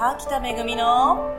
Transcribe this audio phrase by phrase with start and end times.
[0.00, 1.30] 滝田めぐみの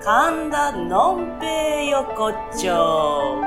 [0.00, 3.42] 神田のんぺい横丁。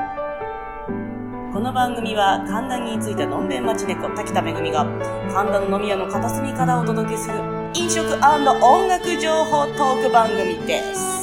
[1.54, 4.84] この番組は神田に着いたのんべん町猫滝田めぐみが
[5.32, 7.36] 神田の飲み屋の片隅からお届けする
[7.72, 11.21] 飲食音楽情報トーク番組です。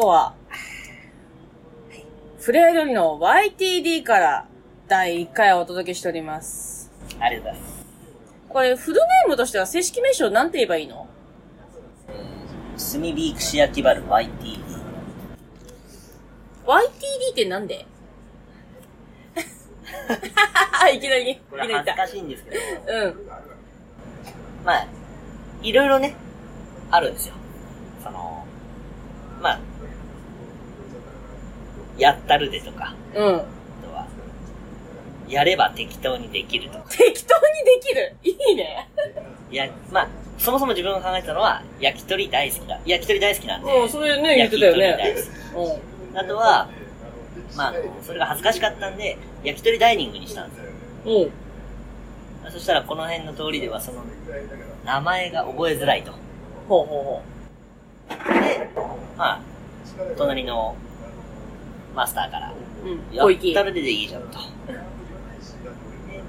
[0.00, 0.34] 今日は、
[2.38, 4.46] フレア料理の YTD から
[4.86, 6.92] 第1回をお届けしております。
[7.18, 7.86] ありがとうございます。
[8.48, 11.08] これ、フルネームとしては正式名称なんて言えばいいの？
[12.78, 14.28] 炭火串焼きバル YT。
[16.64, 17.84] ?YTD ってなんで？
[20.94, 22.56] いきなり、いきこなり恥ずかしいんですけど、
[22.86, 23.26] うん。
[24.64, 24.86] まあ、
[25.60, 26.14] いろいろね、
[26.92, 27.34] あるんですよ。
[28.04, 28.44] その、
[29.42, 29.60] まあ、
[31.98, 33.24] やったるでとか、うん。
[33.24, 34.06] あとは、
[35.28, 36.84] やれば適当にできるとか。
[36.90, 38.14] 適当にできる？
[38.22, 38.88] いいね。
[39.50, 42.80] いや、まあ、そもそも自分が考えたのは、焼き鳥大好きだ。
[42.86, 43.80] 焼き鳥大好きなんで。
[43.80, 44.86] うん、それね、言ってたよね。
[44.86, 46.16] 焼き鳥大好き。
[46.16, 46.68] うあとは、
[47.56, 50.64] まあ、それが恥ずかしかったんで、焼き鳥ダイニングにしたんですよ。
[51.20, 51.22] ん。
[51.24, 51.32] うん。
[52.52, 54.04] そしたらこの辺の通りではその、
[54.84, 56.12] 名前が覚えづらいと。
[56.68, 57.22] ほうほうほ
[58.40, 58.70] で、
[59.16, 59.40] まあ、
[60.16, 60.76] 隣の
[61.94, 62.52] マスターから、
[62.84, 62.88] う。
[62.88, 63.14] うん。
[63.14, 63.24] や。
[63.24, 64.38] ったるででいいじゃんと。
[64.38, 64.42] で、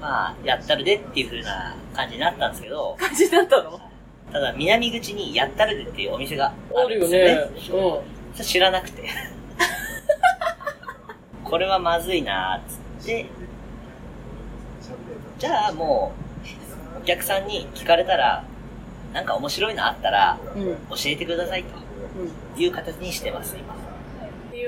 [0.00, 3.80] まあ、やったるでっていう風な感じになったんですけど、感じだったの？
[4.32, 6.52] ただ南口にやったるでっていうお店があ
[6.86, 7.34] あるんですよね。
[7.34, 7.50] ね。
[8.34, 9.08] それ知らなくて。
[11.44, 12.62] これはまずいなーっ
[13.00, 13.26] つって、
[15.38, 16.12] じゃあも
[16.96, 18.44] う、お客さんに聞かれたら、
[19.12, 20.62] なんか面白いのあったら、うん。
[20.62, 20.76] うん。
[20.90, 21.70] 教えてくださいと
[22.56, 22.62] うん。
[22.62, 23.74] いう形にしてます、今。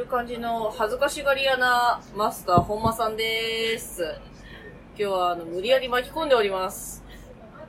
[0.02, 4.02] いう感じの恥ずかしがり屋なマスター本間さんです。
[4.02, 7.04] 今日はあの無理やり巻き込んでおります。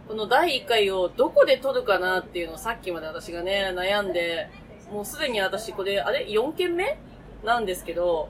[0.08, 4.50] この第1回をどこで撮るかなっていうのをさっきまで私がね、悩んで、
[4.92, 6.98] もうすでに私これ、あれ ?4 件目
[7.44, 8.30] なんですけど、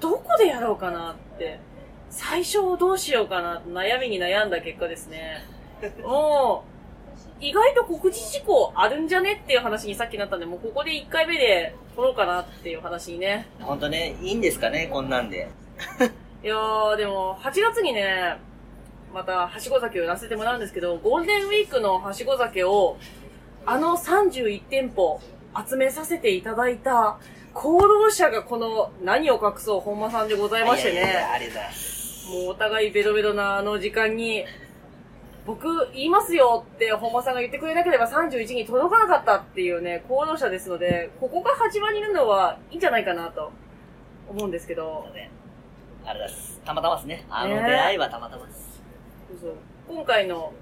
[0.00, 1.58] どこでやろうかなって、
[2.08, 5.44] 最初どうしようかな悩みに悩んだ結果ですね。
[6.02, 6.69] もう、
[7.40, 13.46] 意外と告知事項あるんじゃねっていう話にさっきなったんで、もうここで1回目で撮ろうかなっていう話にね。
[13.60, 15.48] ほんとね、いいんですかね、こんなんで。
[16.44, 18.36] いやー、でも、8月にね、
[19.12, 22.96] また、はしご酒をやらせてもらうんですけど、ゴールデンウィークのはしご酒を、
[23.66, 25.20] あの31店舗
[25.68, 27.18] 集めさせていただいた、
[27.54, 32.28] 功労者がこの何を隠そう本間さんでございましていやいやいやね、ありがとうございます。
[32.28, 34.44] もうお互いベロベロなあの時間に、
[35.46, 43.50] 僕言いますよって本間さんが言ってくれなければ31に届かなかったっていうね、功労者ですので、ここが始まりなのはいいんじゃないかなと
[44.28, 45.30] 思うんですけど、ね
[46.04, 46.60] ありがとうございます。
[46.64, 47.26] たまたまですね。
[47.28, 48.80] あのね出会いはたまたまです。
[49.28, 49.54] そうそう
[49.88, 50.52] 今回の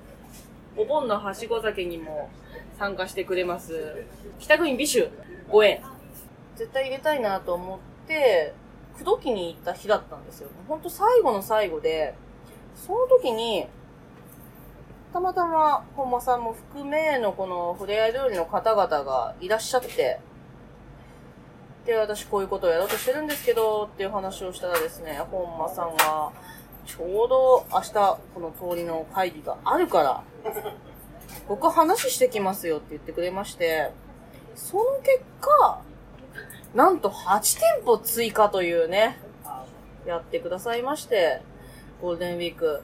[0.77, 2.31] お盆のはしご酒にも
[2.79, 4.07] 参加してくれます
[4.39, 5.11] 北国美酒
[5.51, 5.81] 5円
[6.57, 8.55] 絶対入れたいなと思って
[8.95, 12.15] 口説きに行った日だったんですよほんと最後の最後で
[12.77, 13.67] その時に
[15.13, 20.21] たまたま本間さんも含めのこのふれあい料理の方々がいらっしゃって
[21.89, 26.31] で、私こういうことをやろうとしてるんですけど、っていう話をしたらですね、本間さんが、
[26.85, 27.93] ちょうど明日、
[28.35, 30.23] この通りの会議があるから、
[31.49, 33.91] 僕話してきますよって言ってくれまして、
[34.55, 35.81] その結果、
[36.75, 39.19] なんと8店舗追加というね、
[40.07, 41.41] やってくださいまして、
[42.03, 42.83] ゴールデンウィーク、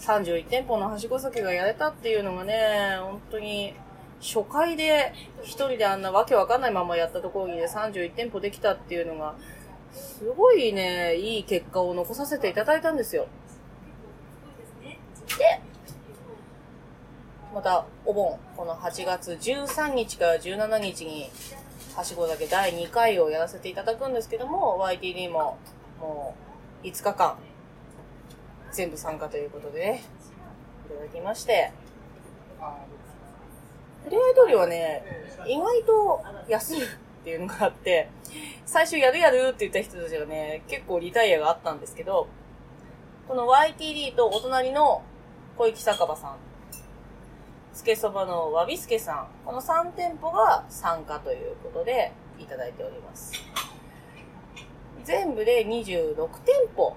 [0.00, 3.74] 31店舗のはしご酒がやれたっていうのがね、本当に、
[4.20, 5.12] 初回で
[5.42, 9.34] 一人であんなわけわかんないままやったところにね、31店舗できたっていうのが、
[9.92, 13.26] すごいね、いい結果を残させていただいたんですよ。
[15.38, 15.60] で、
[17.54, 21.30] また、お盆、この8月13日から17日に、
[21.94, 25.56] はしご酒第2回をやらせていただくんですけども、YTD も、
[25.98, 26.34] も
[26.84, 27.38] う、5日間、
[28.72, 30.02] 全部参加ということでね、
[30.86, 31.72] いただきまして、
[34.04, 35.02] ふれあい通りはね、
[35.46, 36.88] 意外と安いっ
[37.24, 38.08] ていうのがあって、
[38.64, 42.28] 最初やるやるって言った人たちがね、結構リタイアがあったんですけど、
[43.26, 45.02] この YTD とお隣の
[45.56, 46.36] 小池酒場さん、
[47.74, 53.32] つけそばのわびすけさん、この3店舗が参加ということでいただいております。
[55.04, 56.14] 全部で26
[56.44, 56.96] 店舗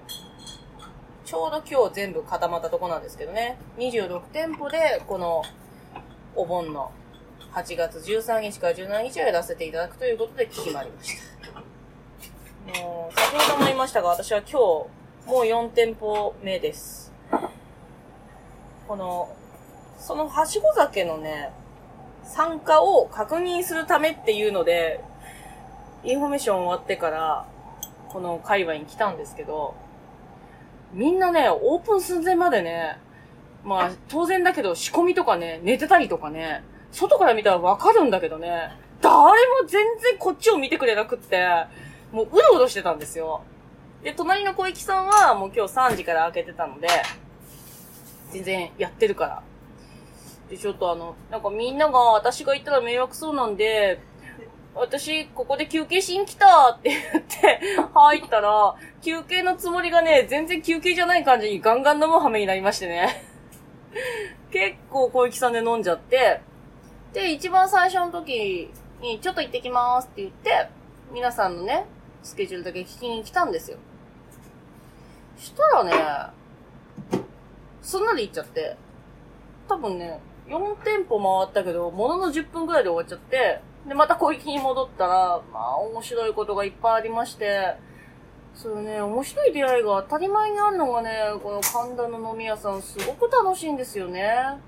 [1.30, 3.56] ちょうど今日全部固まったとこなんですけどね。
[3.78, 5.44] 26店舗で、この、
[6.34, 6.90] お盆の
[7.52, 11.14] 8月13日から17日をやらせていただくということで決まりまし
[12.74, 12.80] た。
[12.80, 14.88] もう、先ほども言いましたが、私は今日、も
[15.28, 17.12] う4店舗目です。
[18.88, 19.28] この、
[20.00, 21.52] そのはしご酒のね、
[22.24, 25.00] 参加を確認するためっていうので、
[26.02, 27.46] インフォメーション終わってから、
[28.08, 29.76] この界隈に来たんですけど、
[30.92, 32.98] みんなね、オープン寸前までね、
[33.64, 39.16] まあ、当然だけど仕込みとかね、寝てたりとかね、外から見たらわかるんだけどね、誰
[39.62, 41.46] も全然こっちを見てくれなくって、
[42.12, 43.42] もううろうろしてたんですよ。
[44.02, 46.88] で、隣の小池さんはもう今日3時から開けてたので、
[48.32, 49.42] 全然やってるから。
[50.48, 54.00] で、ちょっとあの、なんかみんなが私が行ったら迷惑そうなんで、
[54.74, 57.60] 私、ここで休憩しに来たって言って、
[57.92, 63.24] 入ったら、休憩のつもりがね、全然休憩じゃない感じにガンガン飲む羽目になりましてね。
[64.50, 66.40] 結構小池さんで飲んじゃって、
[67.12, 68.70] で、一番最初の時
[69.00, 70.68] に、ちょっと行ってきますって言って、
[71.12, 71.86] 皆さんのね、
[72.22, 73.78] スケジュールだけ聞きに来たんですよ。
[75.36, 75.92] したらね、
[77.82, 78.76] すんなり行っちゃって、
[79.68, 87.76] 多分ね、4店舗回ったけど、ものの10分くらいで終わっちゃって、で、また小池に戻ったら、まあ、面白いことがいっぱいありまして、
[88.54, 91.10] そうね、面白い出会いが当たり前にあるのがね、
[91.42, 94.58] この神田の飲み屋さん、すごく楽しいんですよね。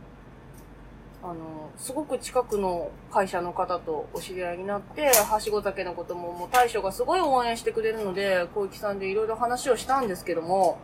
[1.23, 10.79] あの、すごく近くの会社の方とお知り合いになって、はしご酒のことももう大将がすごい応援してくれるので、小池さんでいろいろ話をしたんですけども、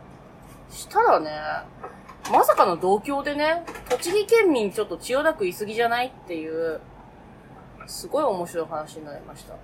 [0.69, 1.31] したらね、
[2.31, 6.79] まさかの同郷でね、栃木県民ちょっと千代田区いすぎじゃないっていう、
[7.89, 9.55] すごい面白い話になりました。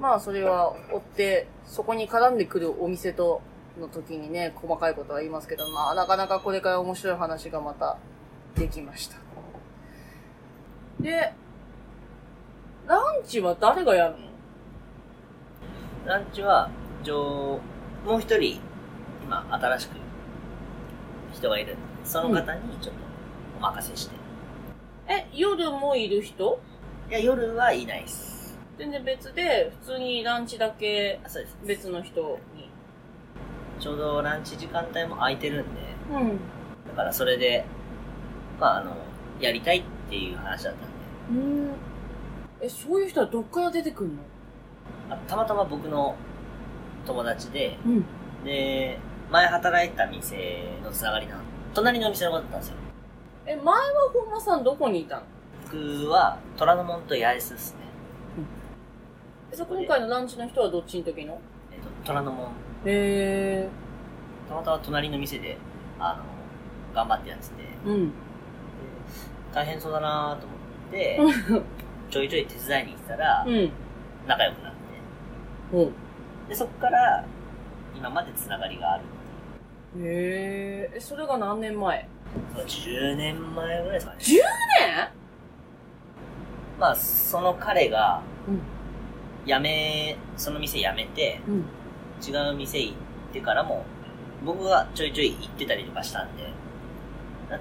[0.00, 3.40] まあ、それは追って、そこに絡んでくるお店と、
[3.78, 7.96] の時にね、細かいことは言いますけど、まあ、なかなかこれから面白い話がまた
[8.56, 9.16] できました。
[11.00, 11.32] で、
[12.88, 14.18] ランチは誰がやるの？
[16.04, 16.68] ランチは、
[17.02, 17.60] 一応、
[18.04, 18.60] もう一人、
[19.22, 19.96] 今、新しく、
[21.32, 23.00] 人がいるその方にちょっと、
[23.58, 24.16] お任せして。
[25.06, 26.60] え、夜もいる人？
[27.08, 28.58] いや、夜はいないです。
[28.76, 31.56] 全然別で、普通にランチだけあそうです。
[31.64, 32.68] 別の人に。
[33.80, 35.80] ちょうどランチ時間帯も空いてるんで、
[36.12, 36.28] うん。
[36.86, 37.64] だからそれで、
[38.60, 38.94] まあ、あの、
[39.40, 40.86] やりたいっていう話だった
[41.32, 41.70] んで、うん。
[42.60, 44.22] え、そういう人はどっから出てくんの？
[45.08, 46.14] あたまたま僕の
[47.06, 48.04] 友達で、うん。
[48.44, 48.98] で、
[49.30, 51.40] 前働いてた店のつながりなの。
[51.72, 52.74] 隣の店の方だったんですよ。
[53.46, 53.74] え、前は
[54.12, 55.22] 本間さんどこにいたの？
[55.70, 57.80] 僕は、虎ノ門と八重洲ですね。
[59.52, 61.38] えそ今回のランチの人はどっちの時の？
[61.70, 62.48] えっと、虎ノ門、
[62.86, 63.68] へ
[64.48, 65.58] たまたま隣の店で、
[65.98, 67.90] あの、頑張ってやってて、ー。
[67.90, 68.12] うん。
[69.52, 71.20] 大変そうだなと思って、
[72.10, 73.70] ちょいちょい手伝いに行ってたら、うん。
[74.26, 74.78] 仲良くなって、
[75.76, 75.92] うん。
[76.48, 77.26] で、そっから、
[77.94, 79.04] 今までつながりがある。
[80.02, 80.96] へー。
[80.96, 82.08] え、それが何年前？
[82.54, 84.18] そう10年前ぐらいですかね。
[84.20, 85.17] 10年？
[86.78, 88.60] まあ、その彼が、うん
[89.48, 91.64] 辞め、その店辞めて、うん。
[92.22, 92.94] 違う店行っ
[93.32, 93.86] てからも、
[94.44, 96.52] 僕がちょいちょい行ってたりとかしたんで、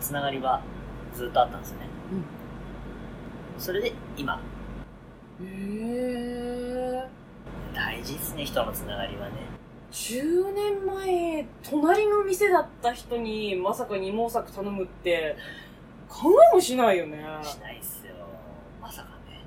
[0.02, 0.62] つながりは
[1.16, 1.86] ずっとあったんですよね。
[3.58, 4.42] それで、今、
[5.42, 7.08] へー。
[7.74, 9.36] 大事ですね、人のつながりはね。
[9.92, 15.38] 10年前、隣の店だった人にまさか二毛作頼むって、
[16.10, 17.24] 考えもしないよね。
[17.44, 17.97] しないっすよ。
[18.88, 19.42] まさかね。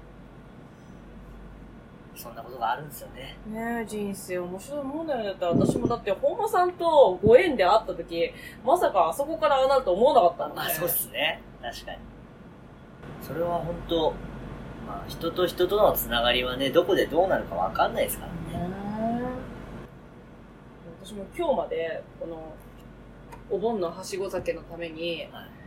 [2.14, 3.38] そんなことがあるんですよね。
[3.46, 5.24] ねえ、人生面白いもんだよね。
[5.28, 8.30] だって私もだって、本間さんとご縁で会った時、
[8.62, 10.62] まさかあそこからああなると思わなかったもんね。
[10.62, 11.40] まあ、そうっすね。
[11.62, 11.98] 確かに。
[13.22, 14.12] それは本当
[14.86, 18.68] まあ、人と人とのつながりはね、どこでどうなるかわかんないですからね。
[18.68, 18.74] ね
[21.02, 22.54] 私も今日まで、この、
[23.48, 25.59] お盆のはしご酒のために、はい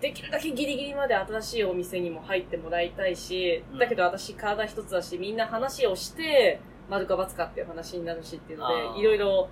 [0.00, 3.78] できるだけギリギリまで新しいお店にも入ってもらいたいし、うん。
[3.78, 9.48] だけど私体一つだし、みんな話をして、丸か×かっていう話になるしっていうので、いろいろ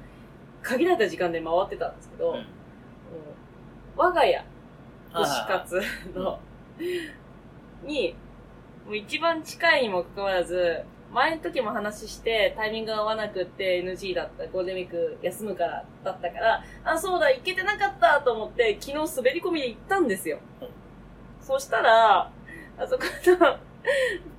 [0.63, 2.37] 限られた時間で回ってたんですけど、うん。
[2.37, 2.47] うん
[3.97, 4.47] 我が家、はい
[5.13, 5.83] 推し活
[6.15, 6.39] の、
[7.85, 8.15] に、
[8.87, 20.39] もう一番近いにもかかわらず、前の時も話して、タイミングが合わなくって NG だった、ゴールデンウィーク休むからだったから、あ、そうだ、行けてなかったと思って、昨日滑り込みで行ったんですよ。
[20.61, 20.69] うん。
[21.41, 23.59] そしたら、あそこの、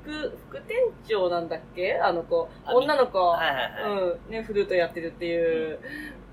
[0.04, 1.96] 副、副店長なんだっけ？
[1.96, 4.02] あの子、あ女の子、はいはいはい。
[4.28, 5.80] うん、ね、フルートやってるっていう、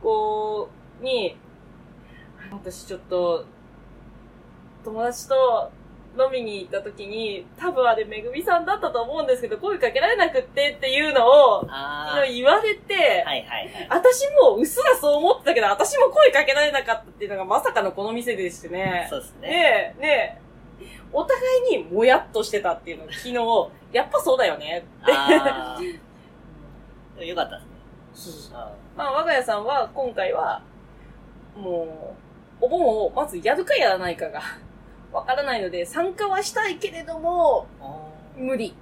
[0.02, 0.68] こ
[1.00, 1.36] に、
[2.52, 3.44] 私ちょっと、
[4.84, 5.72] 友達と
[6.18, 13.86] 飲みに行った時に、多分あれめぐみさんだったと思うんですけど、声かけられなくってっていうのを、あ言われて、はいはいはい。
[13.90, 19.06] 私もうっすらそう思ってたけど、私も声かけられなかったっていうのがまさかのこの店でしてね。
[19.10, 19.48] そうですね。
[19.48, 20.46] ねえ、ねえ。
[21.12, 21.40] お互
[21.72, 23.34] いにもやっとしてたっていうのを昨日、
[23.92, 25.12] やっぱそうだよねって。
[27.26, 27.62] よかったで
[28.14, 28.56] すね。
[28.56, 30.62] あまあ、我が家さんは今回は、
[31.56, 32.14] も
[32.60, 34.40] う、お盆をまずやるかやらないかが
[35.12, 37.66] わからないので、参加はしたいけれども、
[38.36, 38.74] 無理。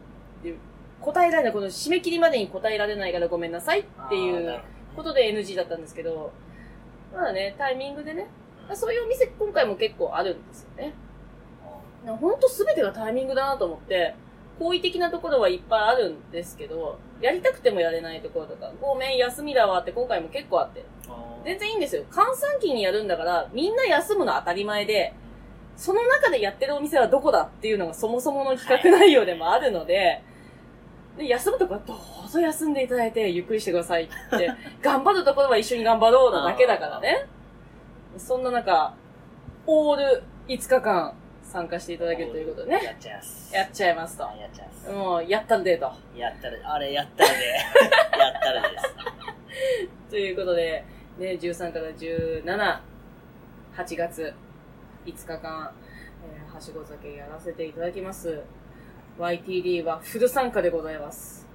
[1.01, 4.61] 答えられない、この締め切りまでに答えられないからごめんなさいってーいう
[4.97, 6.33] ことで NG だったんですけど、
[7.13, 8.27] まあね、タイミングでね、
[8.73, 10.95] そういうお店今回も結構あるんですよね。
[12.07, 14.15] ほんと全てがタイミングだなと思って、
[14.59, 20.85] 好意的なところはいっぱいあるんですけど、やりたくてもやれないところとか、ごめん、休みだわって今回も結構あって。
[21.45, 22.05] 全然いいんですよ。
[22.11, 25.13] 閑散期にやるんだから、みんな休むの当たり前で、
[25.77, 30.23] その中でやってるお店はどこだっていうのがそもそもの企画内容でもあるので、
[31.17, 31.95] で休むとこはど
[32.27, 34.51] うぞ休んでいただいて、ゆっくりしてくださいって、
[34.83, 37.27] 頑張るところは一緒に頑張ろうなだけだからね。
[38.17, 38.95] そんな中、
[39.67, 43.55] オール5日間参加していただけるということでね、やっちゃいます。
[43.55, 44.35] やっちゃいますとは。
[44.35, 44.91] いやっちゃいます。
[44.91, 45.93] もう、やったるでと。
[46.17, 47.47] やったら、あれやったらで、
[48.19, 48.95] やったらです。
[50.11, 50.85] ということで、
[51.19, 52.81] ね、13から17、
[53.77, 54.35] 8月
[55.05, 55.73] 5日間、
[56.27, 58.43] えーはしご酒やらせていただきます。
[59.19, 61.47] YTD はフル参加でございます。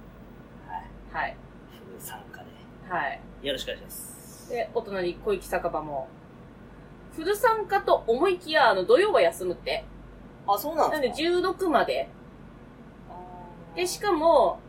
[1.12, 1.24] はい。
[1.24, 1.36] はい。
[1.86, 2.46] フル参加で。
[2.88, 3.20] はい。
[3.42, 4.50] よろしくお願いします。
[4.50, 6.08] で、お隣、小池酒場も、
[7.12, 9.84] フル参加と思いきや、あの、土曜は休むって。
[10.46, 12.08] あ、そうなんなんでですか16まで。
[13.74, 14.60] で、しかも、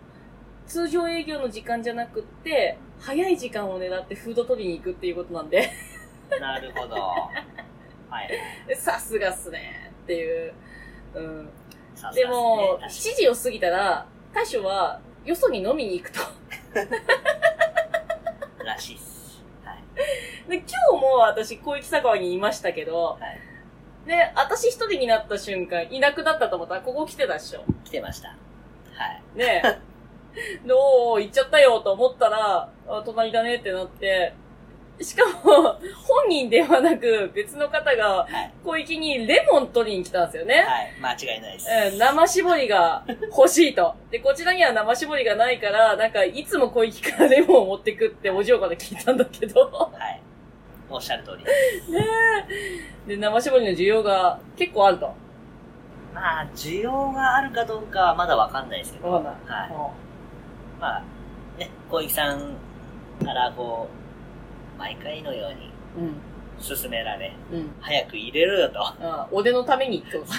[0.65, 5.69] 通常営業の時間じゃなくって、早い時間を狙ってフード取りに行くっていうことなんで。
[6.39, 6.95] なるほど。
[8.11, 8.29] はい。
[8.67, 10.53] でさすがっすねっていう。
[11.15, 11.49] うん。
[11.95, 16.19] さすがでも、す7時を過ぎたら、大将は、よそに飲みに行くと。
[16.19, 16.89] ね
[18.63, 19.41] らしいっす。
[19.63, 20.49] はい。
[20.49, 23.39] で、今日も私、小池酒場にいましたけど、はい。
[24.07, 27.63] で、私一人になった瞬間、いなくなったと思ったら、ここ来てたっしょ。
[27.85, 28.29] 来てました。
[28.29, 28.35] は
[29.35, 29.37] い。
[29.37, 29.91] ねえ。
[30.67, 31.21] どう？
[31.21, 34.33] 行っちゃったよと思ったら、あ隣だねってなって、
[34.99, 38.53] しかも、本人ではなく、別の方が、はい。
[38.63, 40.63] 小池にレモン取りに来たんですよね。
[40.67, 41.17] はい。
[41.17, 41.67] 間違いないです。
[41.93, 43.03] うん、生絞りが
[43.35, 43.95] 欲しいと。
[44.11, 49.61] で、こちらには生絞りがないから、なんか、いつも小池からレモンを持ってくってお嬢から聞いたんだけど。
[49.61, 50.21] はい。
[50.89, 51.93] おっしゃる通り。
[51.93, 52.05] ね
[53.07, 53.09] え。
[53.09, 55.13] で、生絞りの需要が結構あると。
[56.13, 59.11] まあ、需要があるかどうかはまだわかんないですけど。
[59.11, 59.61] わかんない。
[59.61, 59.71] はい。
[60.79, 61.03] まあ、
[61.57, 62.55] ね、小池さん
[63.23, 64.01] からこう、
[64.81, 66.15] 毎回のようにうん。
[66.59, 67.69] 勧められ、うん。
[67.79, 68.79] 早く入れろよと。
[68.81, 70.33] ああ俺のためにってこじ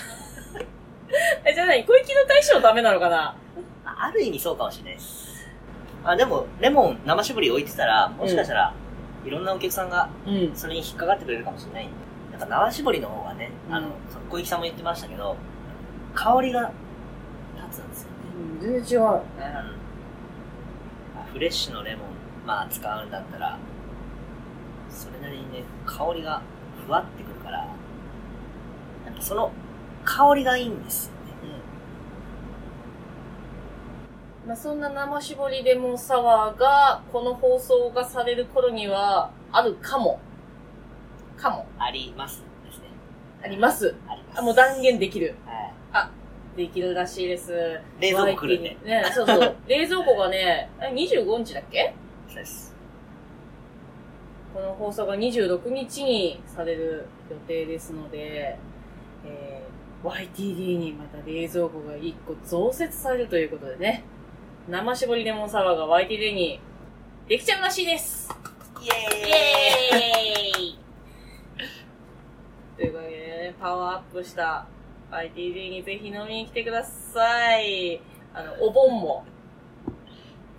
[1.60, 3.36] ゃあ何小池の大将のためなのかな？
[3.84, 5.46] あある意味そうかもしれないです。
[6.04, 8.74] あ、でも、レモン生搾り置いてたら、もしかしたら、
[9.24, 10.50] いろんなお客さんがうん。
[10.54, 11.90] それに引っかかってくれるかもしれないん
[12.32, 12.38] で。
[12.38, 13.88] なんか生搾りの方がね、あの
[14.30, 15.36] 小池さんも言ってましたけど、
[16.14, 16.72] 香りが
[17.68, 18.16] 立つんですよね。
[18.60, 22.06] 全然違うようんフレッシュのレモン、
[22.46, 23.58] まあ使うんだったら、
[24.92, 26.42] それなりにね、香りが
[26.86, 27.66] ふわってくるから、
[29.04, 29.50] なんかその
[30.04, 31.18] 香りがいいんですよね。
[34.46, 40.20] まあ、そんな生絞りレモンサワーが、この放送がされる頃には、あるかも。
[41.36, 41.66] かも。
[41.78, 42.86] ありますですね。
[43.44, 43.94] あります。
[44.08, 44.38] あります。
[44.40, 45.36] あ、もう断言できる。
[45.46, 45.72] はい。
[46.56, 47.80] できるらしいです。
[47.98, 48.76] 冷蔵庫来るんで。
[48.84, 49.56] ね、そうそう。
[49.66, 51.94] 冷蔵庫がね、あ25日だっけ？
[52.28, 52.71] そうです。
[54.52, 58.58] この放送が26日にされる予定ですので、
[59.24, 64.04] えー、YTD にまた冷蔵庫が1個増設されるということでね、
[64.68, 66.60] 生絞りレモンサワーが YTD に
[67.28, 68.28] できちゃうらしいです
[68.80, 70.78] イイエーイエーイ
[72.76, 74.66] ということでね、パワーアップした
[75.10, 78.00] YTD にぜひ飲みに来てください。
[78.34, 79.24] あの、お盆も。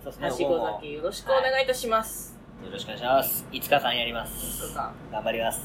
[0.04, 2.33] はしご酒よろしくお願いいたします。
[2.62, 3.46] よろしくお願いします。
[3.50, 4.68] 5日間やります。
[4.68, 5.60] とか頑張ります。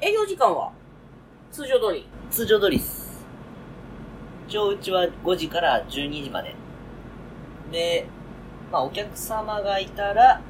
[0.00, 0.72] 営業時間は？
[1.50, 2.06] 通常通り。
[2.30, 3.24] 通常通りです。
[4.48, 6.54] 一応うちは5時から12時まで。
[7.72, 8.06] で、
[8.70, 10.40] まあお客様がいたら、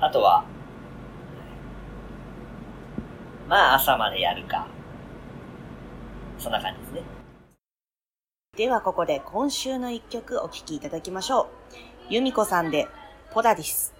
[0.00, 0.44] あとは、
[3.48, 4.66] まあ朝までやるか。
[6.38, 7.02] そんな感じですね。
[8.56, 11.46] ではここで今週の一曲お聴きいただきましょう。
[12.10, 12.86] 由美子さんで
[13.34, 13.92] ポダディス。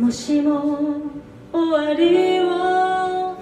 [0.00, 1.02] もしも
[1.52, 3.36] 終わりを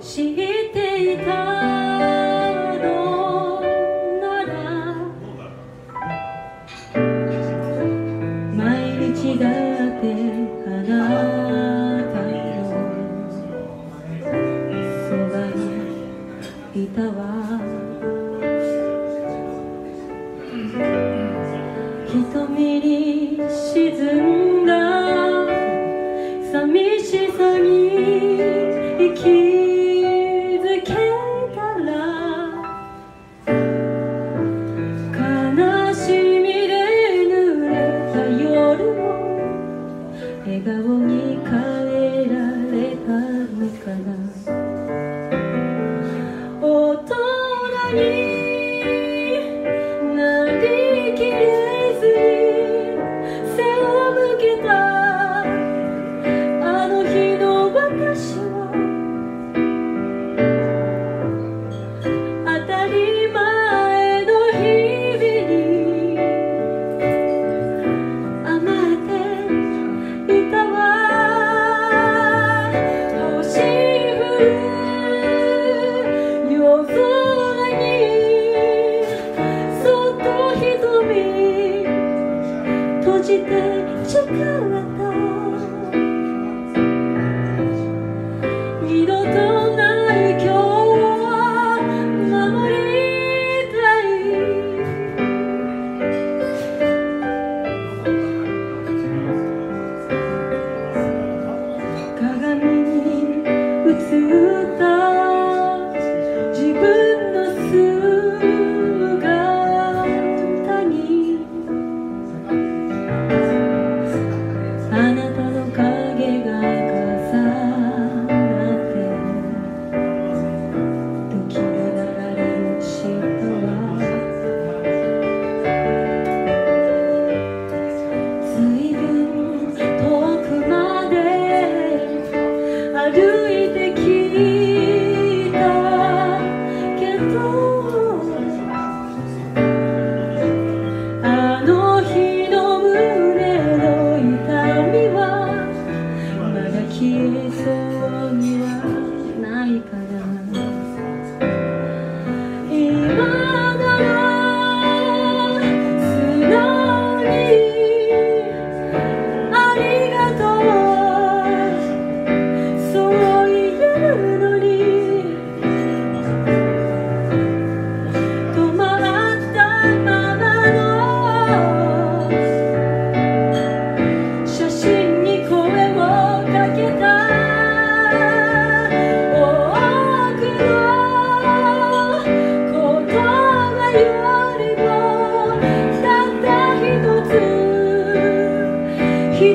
[0.00, 0.36] 知っ
[0.72, 2.33] ていた
[26.74, 28.36] 道さに
[28.98, 29.73] 生き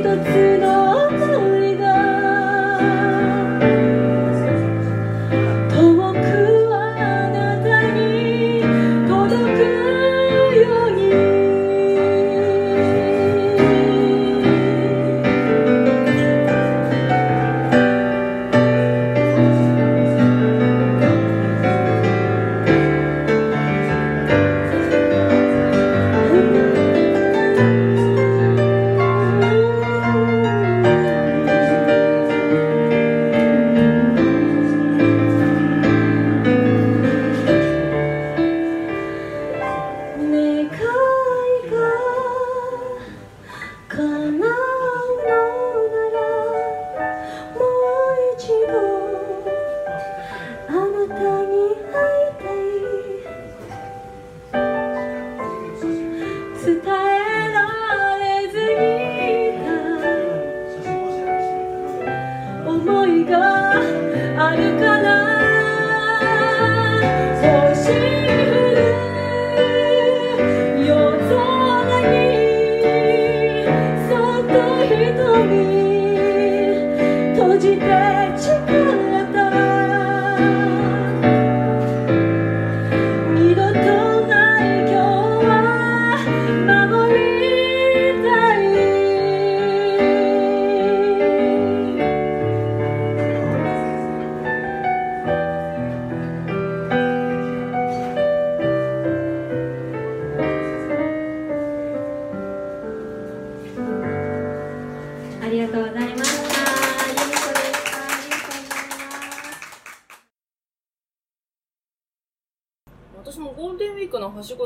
[0.10, 0.49] to do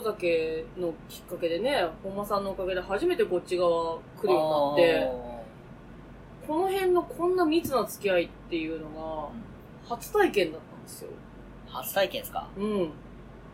[0.04, 5.12] 酒のきっかけでね、本間さんのおかげで初めてこっち側来るようになって、
[6.48, 9.32] この辺のこんな密な付き合いっていうの
[9.88, 11.10] が初体験だったんですよ。
[11.68, 12.50] 初体験ですか？
[12.58, 12.92] うん。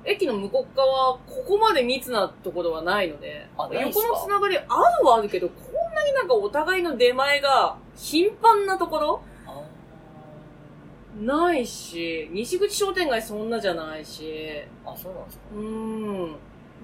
[0.05, 4.05] 駅の向こう側、ここまで密なところはないので、あないっすか？
[4.05, 4.67] 横のつながりある
[5.05, 9.28] はあるけど、こんなになんかお互いの出前が頻繁なところあ
[11.19, 16.35] ないし、西口商店街そんなじゃないし、あ、そうなんですかうーん。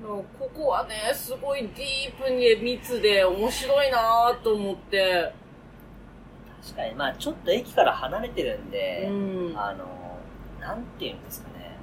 [0.03, 5.33] ここはね、すごいディープに密で面白いなぁと思って、
[6.61, 9.57] 確かに、まあちょっと駅から離れてるんで、うん。
[9.57, 9.85] あの、
[10.59, 11.77] なんていうんですかね。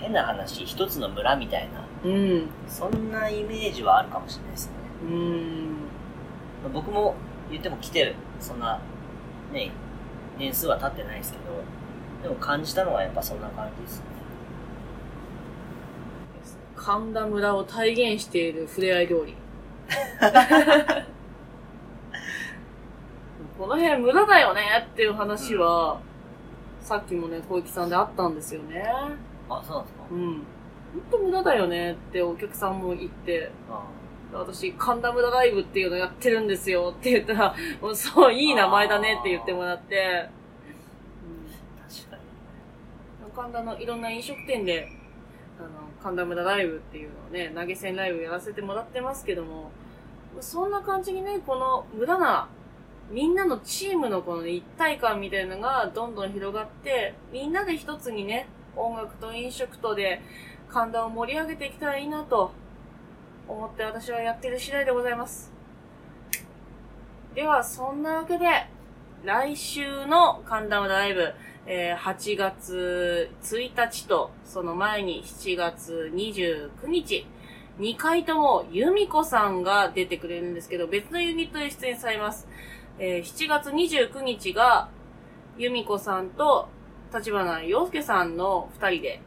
[0.00, 2.48] 変な話、一つの村みたいな、うん。
[2.66, 4.72] そんなイメージはあるかもしれないですね。
[5.02, 5.66] うん。
[6.64, 7.14] まあ僕も
[7.50, 8.80] 言っても来てる、そんな、
[9.52, 9.70] ね、
[10.38, 11.44] 年数は経ってないですけど、
[12.22, 14.04] でも感じたのはやっぱそんな感じですね。
[16.76, 19.34] 神田村を体現しているふれあい通り。
[23.58, 26.00] この辺村だよねっていう話は、
[26.80, 28.84] さっきもね、小池さんであったんですよね。
[29.48, 30.04] あ、そうなんですか？
[30.10, 30.42] うん。
[30.92, 33.82] ほんと村だよねってお客さんも言って、あ
[34.32, 40.28] 私、神田村ライブっていうのやってるんですよって言ったら、 もうそう、いい名前だねって言ってもらって、
[41.88, 42.22] 確かに。
[43.24, 44.88] うん、神田のいろんな飲食店で、
[45.58, 45.68] あの、
[46.02, 49.70] 神田村ライブっていうのをね、投げ銭ライブやらせてもらってますけども、
[50.40, 52.48] そんな感じにね、この無駄な、
[53.10, 60.20] みんなのチームのこの、ね、一体感みたいなのがどんどん広がって、みんなで一つにね、音楽と飲食とで
[60.68, 62.52] 神田を盛り上げていけたらいいなと
[63.48, 65.52] 思って私はやってる次第でございます。
[67.34, 68.46] では、そんなわけで、
[69.24, 71.32] 来週の神田村ライブ、
[71.66, 77.26] えー8月1日と、その前に7月29日、
[77.78, 82.48] 2回とも由美子さんが出てくれるんですけど、別のユニットで出演されます。
[82.98, 84.88] えー7月29日が、
[85.58, 86.68] 由美子さんと
[87.14, 89.20] 立花洋介さんの2人で、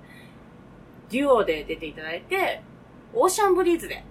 [1.09, 2.61] デュオで出ていただいて、
[3.13, 4.03] オーシャンブリーズで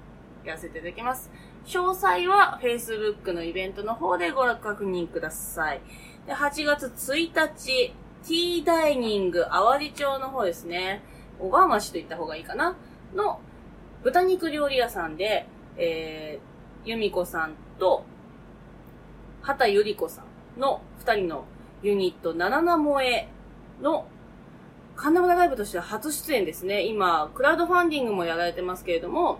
[0.48, 1.30] やらせていただきます。
[1.66, 5.80] 詳細は Facebook のイベントの方でご確認ください。
[6.26, 7.92] で、8月1日、
[8.26, 11.02] ティーダイニング淡路町の方ですね。
[11.38, 12.76] 小川町と言った方がいいかな？
[13.14, 13.40] の
[14.02, 18.04] 豚肉料理屋さんで、えー、由美子さんと、
[19.42, 20.22] 畑ゆり子さ
[20.56, 21.44] んの二人の
[21.82, 23.28] ユニット、ナナナ萌え
[23.80, 24.06] の、
[24.96, 26.82] 神田村ライブとしては初出演ですね。
[26.82, 29.38] 今、クラウドファンディングもやられてますけれども、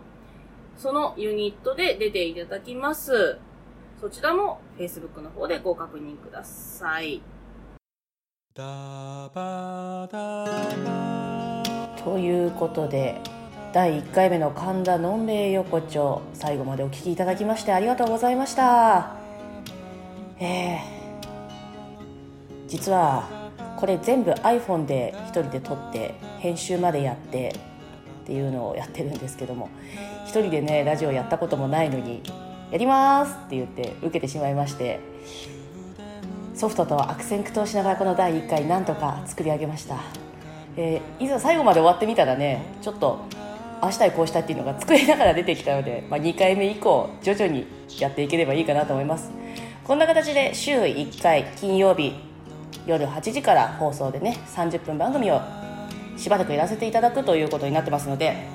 [0.79, 3.39] そのユニットで出ていただきます。
[4.01, 7.21] そちらも Facebook の方でご確認ください。
[8.55, 8.63] と
[12.19, 13.21] いうことで、
[13.73, 19.17] 第1回目の神田のんべえ横丁、最後までお聞きいただきましてありがとうございました。
[20.39, 20.81] えー、
[22.69, 23.29] 実は、
[23.77, 27.53] これ全部 iPhone で一人で撮って、編集までやって、
[28.29, 29.71] っていうのをやってるんですけども、
[30.27, 32.23] 一人でね、ラジオやったこともないのに、
[32.71, 35.01] やりますって言って受けてしまいまして、
[36.55, 40.01] ソフトと悪戦苦闘しながらこの第1回なんとか作り上げました、
[40.77, 43.21] えーいざ最後まで終わってみたらねちょっと
[43.81, 47.65] ああしたいこうしたっていうのが作りながら出てきたので、まあ、2回目以降徐々に
[48.01, 49.31] やっていければいいかなと思います。
[49.85, 52.13] こんな形で週1回金曜日
[52.87, 55.41] 夜8時から放送でね30分番組を
[56.19, 58.47] しばらくやらせていただくということになってますので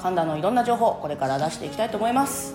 [0.00, 2.54] 神田のいろんな情報これから出していきたいと思います。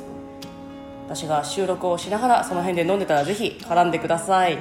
[1.08, 4.60] 私が収録をしながらその辺で飲んでたらぜひ絡んでください。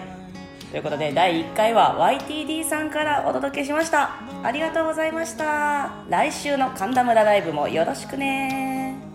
[0.71, 4.11] ということで第1回は YTD さんからお届けしました。
[4.43, 5.91] ありがとうございました。
[6.09, 9.08] 来週の神田村ライブもよろしくね。